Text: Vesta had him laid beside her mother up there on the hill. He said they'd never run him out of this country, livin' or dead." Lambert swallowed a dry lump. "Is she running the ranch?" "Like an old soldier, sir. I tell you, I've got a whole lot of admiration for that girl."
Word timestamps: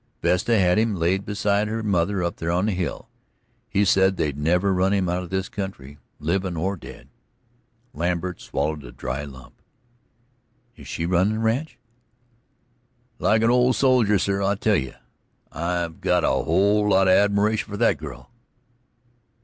Vesta 0.23 0.57
had 0.57 0.79
him 0.79 0.95
laid 0.95 1.25
beside 1.27 1.67
her 1.67 1.83
mother 1.83 2.23
up 2.23 2.37
there 2.37 2.49
on 2.49 2.65
the 2.65 2.71
hill. 2.71 3.07
He 3.69 3.85
said 3.85 4.17
they'd 4.17 4.35
never 4.35 4.73
run 4.73 4.93
him 4.93 5.07
out 5.07 5.21
of 5.21 5.29
this 5.29 5.47
country, 5.47 5.99
livin' 6.19 6.57
or 6.57 6.75
dead." 6.75 7.07
Lambert 7.93 8.41
swallowed 8.41 8.83
a 8.83 8.91
dry 8.91 9.25
lump. 9.25 9.61
"Is 10.75 10.87
she 10.87 11.05
running 11.05 11.33
the 11.35 11.39
ranch?" 11.39 11.77
"Like 13.19 13.43
an 13.43 13.51
old 13.51 13.75
soldier, 13.75 14.17
sir. 14.17 14.41
I 14.41 14.55
tell 14.55 14.75
you, 14.75 14.93
I've 15.51 16.01
got 16.01 16.23
a 16.23 16.29
whole 16.29 16.89
lot 16.89 17.07
of 17.07 17.13
admiration 17.13 17.69
for 17.71 17.77
that 17.77 17.97
girl." 17.99 18.31